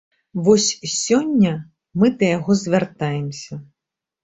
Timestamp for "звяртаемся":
2.65-3.63